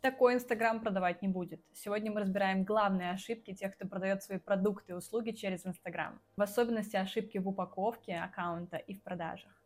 [0.00, 1.60] Такой Инстаграм продавать не будет.
[1.72, 6.20] Сегодня мы разбираем главные ошибки тех, кто продает свои продукты и услуги через Инстаграм.
[6.36, 9.57] В особенности ошибки в упаковке аккаунта и в продажах.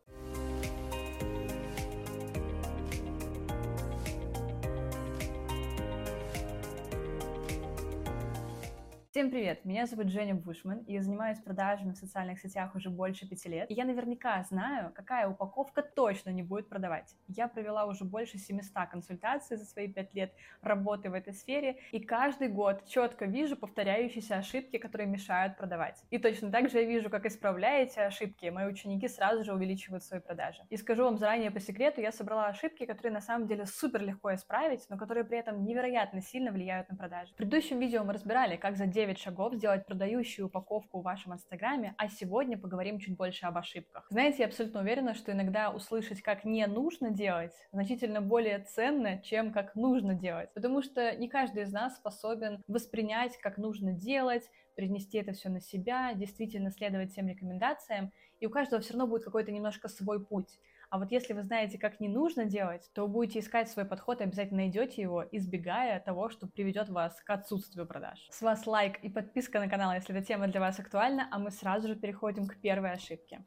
[9.13, 9.67] Всем привет!
[9.67, 13.71] Меня зовут Женя Бушман, и я занимаюсь продажами в социальных сетях уже больше пяти лет.
[13.71, 17.15] И я наверняка знаю, какая упаковка точно не будет продавать.
[17.29, 22.01] Я провела уже больше 700 консультаций за свои пять лет работы в этой сфере, и
[22.01, 26.03] каждый год четко вижу повторяющиеся ошибки, которые мешают продавать.
[26.09, 30.05] И точно так же я вижу, как исправляя эти ошибки, мои ученики сразу же увеличивают
[30.05, 30.63] свои продажи.
[30.71, 34.33] И скажу вам заранее по секрету, я собрала ошибки, которые на самом деле супер легко
[34.33, 37.35] исправить, но которые при этом невероятно сильно влияют на продажи.
[37.35, 41.93] В предыдущем видео мы разбирали, как за 9 шагов сделать продающую упаковку в вашем инстаграме,
[41.99, 44.07] а сегодня поговорим чуть больше об ошибках.
[44.11, 49.53] Знаете, я абсолютно уверена, что иногда услышать, как не нужно делать, значительно более ценно, чем
[49.53, 50.55] как нужно делать.
[50.55, 55.61] Потому что не каждый из нас способен воспринять, как нужно делать, принести это все на
[55.61, 60.61] себя, действительно следовать всем рекомендациям, и у каждого все равно будет какой-то немножко свой путь.
[60.93, 64.25] А вот если вы знаете, как не нужно делать, то будете искать свой подход и
[64.25, 68.29] обязательно найдете его, избегая того, что приведет вас к отсутствию продаж.
[68.31, 71.51] С вас лайк и подписка на канал, если эта тема для вас актуальна, а мы
[71.51, 73.43] сразу же переходим к первой ошибке.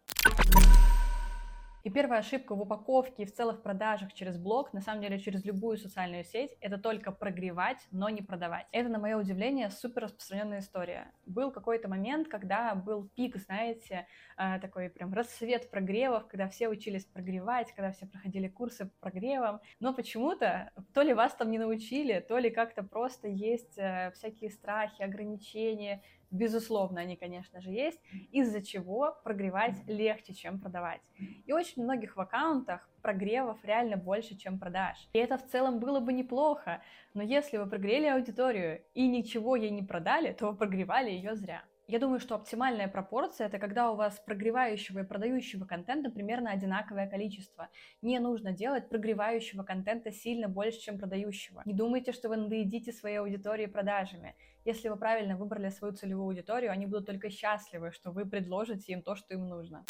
[1.85, 5.45] И первая ошибка в упаковке и в целых продажах через блог, на самом деле через
[5.45, 8.65] любую социальную сеть, это только прогревать, но не продавать.
[8.71, 11.11] Это, на мое удивление, супер распространенная история.
[11.27, 17.05] Был какой-то момент, когда был пик, знаете, э, такой прям расцвет прогревов, когда все учились
[17.05, 22.19] прогревать, когда все проходили курсы по прогревам, но почему-то то ли вас там не научили,
[22.19, 27.99] то ли как-то просто есть э, всякие страхи, ограничения, Безусловно, они, конечно же, есть,
[28.31, 31.01] из-за чего прогревать легче, чем продавать.
[31.45, 34.97] И очень многих в аккаунтах прогревов реально больше, чем продаж.
[35.13, 36.81] И это в целом было бы неплохо,
[37.13, 41.63] но если вы прогрели аудиторию и ничего ей не продали, то вы прогревали ее зря.
[41.87, 47.07] Я думаю, что оптимальная пропорция это когда у вас прогревающего и продающего контента примерно одинаковое
[47.07, 47.69] количество.
[48.01, 51.61] Не нужно делать прогревающего контента сильно больше, чем продающего.
[51.65, 54.35] Не думайте, что вы надоедите своей аудитории продажами.
[54.65, 59.03] Если вы правильно выбрали свою целевую аудиторию, они будут только счастливы, что вы предложите им
[59.03, 59.85] то, что им нужно.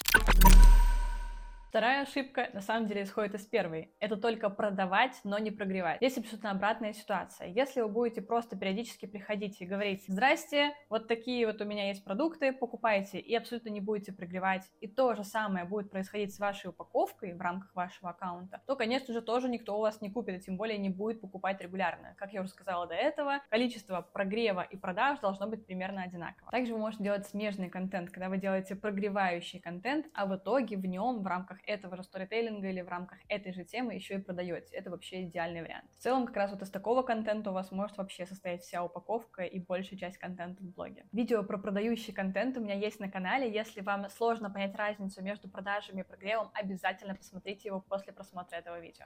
[1.76, 3.94] Вторая ошибка на самом деле исходит из первой.
[4.00, 5.98] Это только продавать, но не прогревать.
[5.98, 7.50] Здесь абсолютно обратная ситуация.
[7.50, 12.06] Если вы будете просто периодически приходить и говорить «Здрасте, вот такие вот у меня есть
[12.06, 16.70] продукты, покупайте», и абсолютно не будете прогревать, и то же самое будет происходить с вашей
[16.70, 20.46] упаковкой в рамках вашего аккаунта, то, конечно же, тоже никто у вас не купит, и
[20.46, 22.16] тем более не будет покупать регулярно.
[22.16, 26.50] Как я уже сказала до этого, количество прогрева и продаж должно быть примерно одинаково.
[26.52, 30.86] Также вы можете делать смежный контент, когда вы делаете прогревающий контент, а в итоге в
[30.86, 34.76] нем в рамках этого же сторителлинга или в рамках этой же темы еще и продаете.
[34.76, 35.86] Это вообще идеальный вариант.
[35.98, 39.44] В целом, как раз вот из такого контента у вас может вообще состоять вся упаковка
[39.44, 41.06] и большая часть контента в блоге.
[41.12, 43.52] Видео про продающий контент у меня есть на канале.
[43.52, 48.80] Если вам сложно понять разницу между продажами и прогревом, обязательно посмотрите его после просмотра этого
[48.80, 49.06] видео.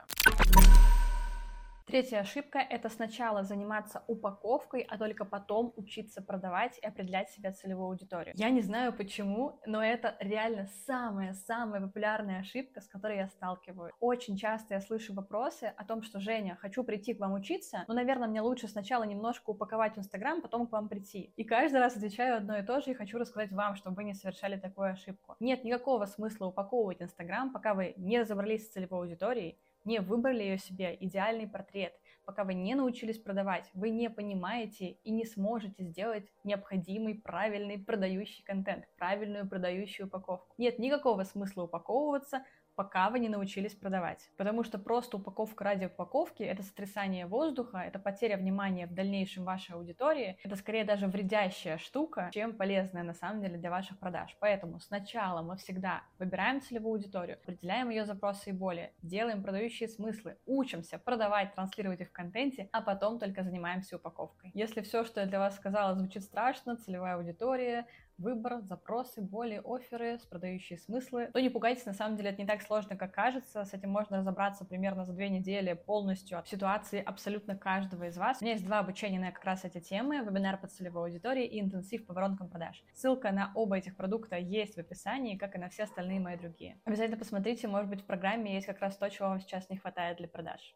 [1.90, 7.88] Третья ошибка– это сначала заниматься упаковкой, а только потом учиться продавать и определять себя целевую
[7.88, 8.32] аудиторию.
[8.36, 13.92] Я не знаю почему, но это реально самая-самая популярная ошибка, с которой я сталкиваюсь.
[13.98, 17.94] Очень часто я слышу вопросы о том, что «Женя, хочу прийти к вам учиться, но,
[17.94, 21.32] наверное, мне лучше сначала немножко упаковать Инстаграм, потом к вам прийти».
[21.34, 24.14] И каждый раз отвечаю одно и то же и хочу рассказать вам, чтобы вы не
[24.14, 25.34] совершали такую ошибку.
[25.40, 29.58] Нет никакого смысла упаковывать Инстаграм, пока вы не разобрались с целевой аудиторией,
[29.90, 31.92] не выбрали ее себе идеальный портрет,
[32.24, 38.44] пока вы не научились продавать, вы не понимаете и не сможете сделать необходимый правильный продающий
[38.44, 40.54] контент, правильную продающую упаковку.
[40.58, 42.44] Нет никакого смысла упаковываться,
[42.74, 44.30] пока вы не научились продавать.
[44.36, 49.74] Потому что просто упаковка ради упаковки– это сотрясание воздуха, это потеря внимания в дальнейшем вашей
[49.74, 54.36] аудитории, это скорее даже вредящая штука, чем полезная на самом деле для ваших продаж.
[54.40, 60.38] Поэтому сначала мы всегда выбираем целевую аудиторию, определяем ее запросы и боли, делаем продающие смыслы,
[60.46, 64.50] учимся продавать, транслировать их в контенте, а потом только занимаемся упаковкой.
[64.54, 67.86] Если все, что я для вас сказала, звучит страшно, целевая аудитория,
[68.20, 72.46] выбор, запросы, боли, оферы, с продающие смыслы, то не пугайтесь, на самом деле это не
[72.46, 73.64] так сложно, как кажется.
[73.64, 78.38] С этим можно разобраться примерно за две недели полностью в ситуации абсолютно каждого из вас.
[78.40, 81.60] У меня есть два обучения на как раз эти темы, вебинар по целевой аудитории и
[81.60, 82.84] интенсив по воронкам продаж.
[82.94, 86.78] Ссылка на оба этих продукта есть в описании, как и на все остальные мои другие.
[86.84, 90.18] Обязательно посмотрите, может быть в программе есть как раз то, чего вам сейчас не хватает
[90.18, 90.74] для продаж.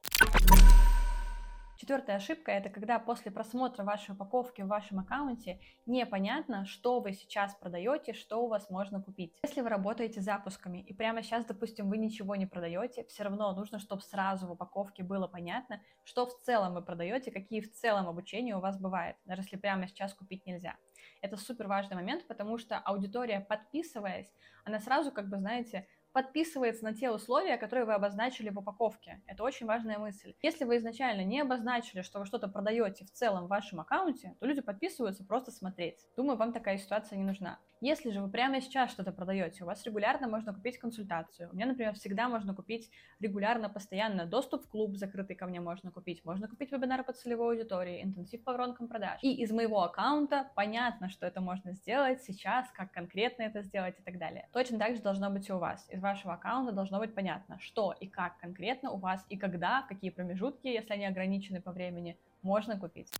[1.76, 7.52] Четвертая ошибка– это когда после просмотра вашей упаковки в вашем аккаунте непонятно, что вы сейчас
[7.56, 9.34] продаете, что у вас можно купить.
[9.42, 13.80] Если вы работаете запусками и прямо сейчас, допустим, вы ничего не продаете, все равно нужно,
[13.80, 18.56] чтобы сразу в упаковке было понятно, что в целом вы продаете, какие в целом обучения
[18.56, 20.76] у вас бывает, даже если прямо сейчас купить нельзя.
[21.22, 24.32] Это супер важный момент, потому что аудитория, подписываясь,
[24.64, 29.20] она сразу, как бы, знаете, подписывается на те условия, которые вы обозначили в упаковке.
[29.26, 30.34] Это очень важная мысль.
[30.42, 34.46] Если вы изначально не обозначили, что вы что-то продаете в целом в вашем аккаунте, то
[34.46, 36.06] люди подписываются просто смотреть.
[36.16, 37.58] Думаю, вам такая ситуация не нужна.
[37.84, 41.50] Если же вы прямо сейчас что-то продаете, у вас регулярно можно купить консультацию.
[41.52, 42.90] У меня, например, всегда можно купить
[43.20, 46.24] регулярно, постоянно доступ в клуб закрытый ко мне можно купить.
[46.24, 49.18] Можно купить вебинары по целевой аудитории, интенсив по воронкам продаж.
[49.20, 54.02] И из моего аккаунта понятно, что это можно сделать сейчас, как конкретно это сделать и
[54.02, 54.48] так далее.
[54.54, 55.86] Точно так же должно быть и у вас.
[55.90, 60.08] Из вашего аккаунта должно быть понятно, что и как конкретно у вас и когда, какие
[60.08, 63.12] промежутки, если они ограничены по времени, можно купить.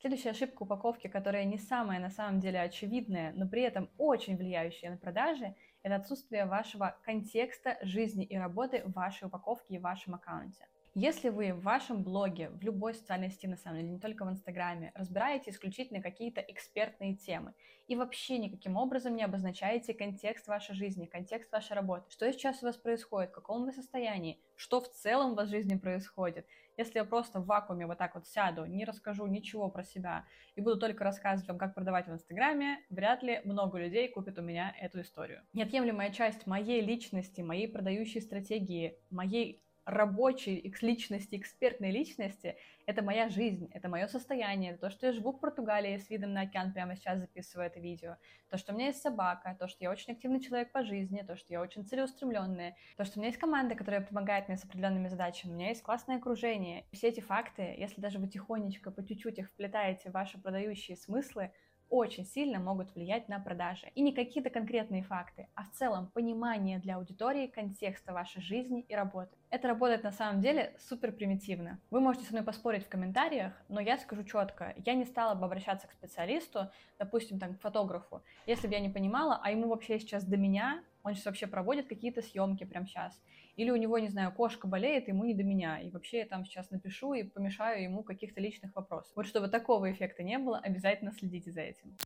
[0.00, 4.90] Следующая ошибка упаковки, которая не самая на самом деле очевидная, но при этом очень влияющая
[4.90, 10.14] на продажи, это отсутствие вашего контекста жизни и работы в вашей упаковке и в вашем
[10.14, 10.66] аккаунте.
[10.98, 14.30] Если вы в вашем блоге, в любой социальной сети, на самом деле, не только в
[14.30, 17.52] Инстаграме, разбираете исключительно какие-то экспертные темы
[17.86, 22.66] и вообще никаким образом не обозначаете контекст вашей жизни, контекст вашей работы, что сейчас у
[22.66, 26.46] вас происходит, в каком вы состоянии, что в целом в вашей жизни происходит,
[26.78, 30.62] если я просто в вакууме вот так вот сяду, не расскажу ничего про себя и
[30.62, 34.74] буду только рассказывать вам, как продавать в Инстаграме, вряд ли много людей купит у меня
[34.80, 35.42] эту историю.
[35.52, 42.56] Неотъемлемая часть моей личности, моей продающей стратегии, моей рабочей личности, экспертной личности,
[42.86, 46.42] это моя жизнь, это мое состояние, то, что я живу в Португалии с видом на
[46.42, 48.16] океан, прямо сейчас записываю это видео,
[48.50, 51.36] то, что у меня есть собака, то, что я очень активный человек по жизни, то,
[51.36, 55.08] что я очень целеустремленная, то, что у меня есть команда, которая помогает мне с определенными
[55.08, 56.84] задачами, у меня есть классное окружение.
[56.92, 61.52] Все эти факты, если даже вы тихонечко, по чуть-чуть их вплетаете в ваши продающие смыслы,
[61.90, 63.90] очень сильно могут влиять на продажи.
[63.94, 68.94] И не какие-то конкретные факты, а в целом понимание для аудитории контекста вашей жизни и
[68.94, 69.36] работы.
[69.50, 71.80] Это работает на самом деле супер примитивно.
[71.90, 75.44] Вы можете со мной поспорить в комментариях, но я скажу четко, я не стала бы
[75.46, 79.98] обращаться к специалисту, допустим, там, к фотографу, если бы я не понимала, а ему вообще
[80.00, 83.20] сейчас до меня, он сейчас вообще проводит какие-то съемки прямо сейчас.
[83.54, 85.80] Или у него, не знаю, кошка болеет, ему не до меня.
[85.80, 89.12] И вообще я там сейчас напишу и помешаю ему каких-то личных вопросов.
[89.14, 91.96] Вот чтобы такого эффекта не было, обязательно следите за этим.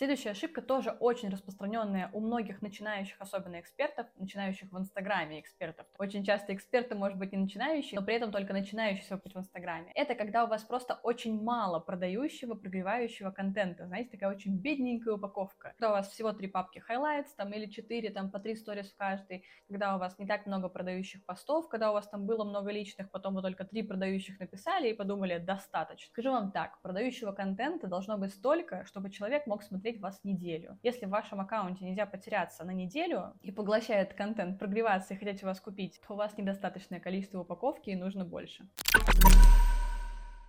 [0.00, 5.86] Следующая ошибка тоже очень распространенная у многих начинающих, особенно экспертов, начинающих в Инстаграме экспертов.
[5.98, 9.92] Очень часто эксперты, может быть, не начинающие, но при этом только начинающий свой в Инстаграме.
[9.94, 13.88] Это когда у вас просто очень мало продающего, прогревающего контента.
[13.88, 15.74] Знаете, такая очень бедненькая упаковка.
[15.76, 18.96] Когда у вас всего три папки highlights, там, или четыре, там, по три сторис в
[18.96, 22.70] каждой, когда у вас не так много продающих постов, когда у вас там было много
[22.70, 26.08] личных, потом вы только три продающих написали и подумали, достаточно.
[26.10, 30.78] Скажу вам так, продающего контента должно быть столько, чтобы человек мог смотреть смотреть вас неделю.
[30.82, 35.60] Если в вашем аккаунте нельзя потеряться на неделю и поглощает контент, прогреваться и хотите вас
[35.60, 38.68] купить, то у вас недостаточное количество упаковки и нужно больше.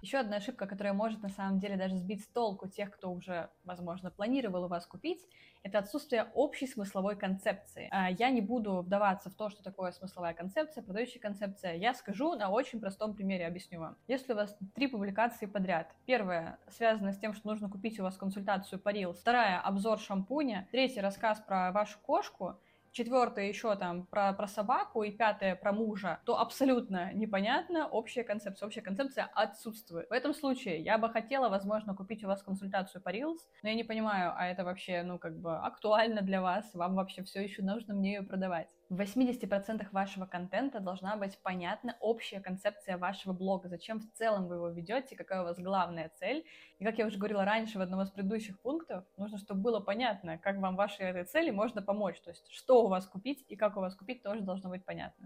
[0.02, 3.52] Еще одна ошибка, которая может на самом деле даже сбить с толку тех, кто уже,
[3.64, 5.28] возможно, планировал у вас купить,
[5.62, 7.88] это отсутствие общей смысловой концепции.
[7.92, 11.76] А, я не буду вдаваться в то, что такое смысловая концепция, продающая концепция.
[11.76, 13.96] Я скажу на очень простом примере, объясню вам.
[14.08, 18.18] Если у вас три публикации подряд, первая связана с тем, что нужно купить у вас
[18.18, 22.60] консультацию по Reels, вторая— обзор шампуня, третий— рассказ про вашу кошку—
[22.92, 28.68] четвертое еще там про, про собаку и пятое про мужа, то абсолютно непонятно общая концепция.
[28.68, 30.10] Общая концепция отсутствует.
[30.10, 33.76] В этом случае я бы хотела, возможно, купить у вас консультацию по Reels, но я
[33.76, 37.62] не понимаю, а это вообще, ну, как бы актуально для вас, вам вообще все еще
[37.62, 38.70] нужно мне ее продавать.
[38.92, 44.56] В 80% вашего контента должна быть понятна общая концепция вашего блога, зачем в целом вы
[44.56, 46.46] его ведете, какая у вас главная цель.
[46.78, 50.38] И как я уже говорила раньше в одном из предыдущих пунктов, нужно, чтобы было понятно,
[50.38, 52.20] как вам вашей этой цели можно помочь.
[52.20, 55.26] То есть, что у вас купить и как у вас купить, тоже должно быть понятно.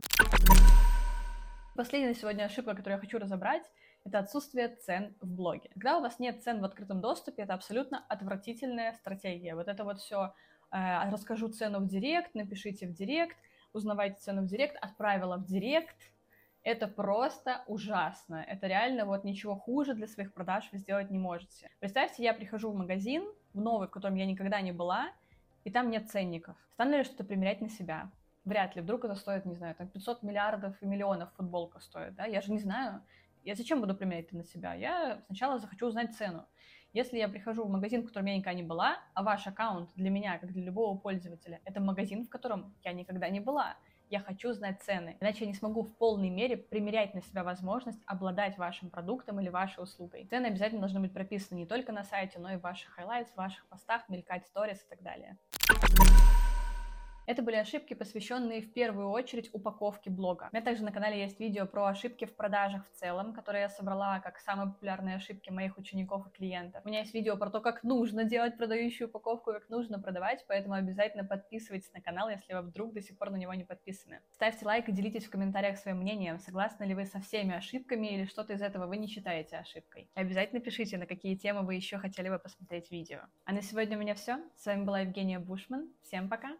[1.75, 3.63] Последняя сегодня ошибка, которую я хочу разобрать,
[4.03, 5.72] это отсутствие цен в блоге.
[5.74, 9.55] Когда у вас нет цен в открытом доступе, это абсолютно отвратительная стратегия.
[9.55, 10.36] Вот это вот все
[10.72, 13.36] э, расскажу цену в директ, напишите в директ,
[13.75, 16.12] узнавайте цену в директ, отправила в директ.
[16.63, 18.44] Это просто ужасно.
[18.48, 21.70] Это реально вот ничего хуже для своих продаж вы сделать не можете.
[21.79, 25.12] Представьте, я прихожу в магазин, в новый, в котором я никогда не была,
[25.63, 26.55] и там нет ценников.
[26.74, 28.10] Стану ли что-то примерять на себя?
[28.46, 28.82] Вряд ли.
[28.82, 32.25] Вдруг это стоит, не знаю, там 500 миллиардов и миллионов футболка стоит, да?
[32.25, 33.03] Я же не знаю.
[33.44, 34.74] Я зачем буду примерять это на себя?
[34.74, 36.48] Я сначала захочу узнать цену.
[36.95, 40.09] Если я прихожу в магазин, в котором я никогда не была, а ваш аккаунт для
[40.09, 43.75] меня, как для любого пользователя, это магазин, в котором я никогда не была,
[44.07, 47.99] Я хочу знать цены, иначе я не смогу в полной мере примерять на себя возможность
[48.05, 50.27] обладать вашим продуктом или вашей услугой.
[50.29, 53.35] Цены обязательно должны быть прописаны не только на сайте, но и в ваших highlights, в
[53.35, 55.37] ваших постах, мелькать сторис и так далее.
[57.25, 60.50] Это были ошибки, посвященные в первую очередь упаковке блога.
[60.51, 63.70] У меня также на канале есть видео про ошибки в продажах в целом, которые я
[63.70, 66.84] собрала как самые популярные ошибки моих учеников и клиентов.
[66.86, 70.75] У меня есть видео про то, как нужно делать продающую упаковку, как нужно продавать, поэтому
[70.75, 74.22] обязательно подписывайтесь на канал, если вы вдруг до сих пор на него не подписаны.
[74.32, 78.25] Ставьте лайк и делитесь в комментариях своим мнением, согласны ли вы со всеми ошибками или
[78.25, 80.10] что-то из этого вы не считаете ошибкой.
[80.15, 83.22] И обязательно пишите, на какие темы вы еще хотели бы посмотреть видео.
[83.46, 84.38] А на сегодня у меня все.
[84.55, 85.89] С вами была Евгения Бушман.
[86.03, 86.55] Всем пока!